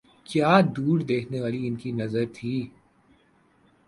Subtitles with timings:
[0.25, 2.53] کیا دور دیکھنے والی ان کی نظر تھی۔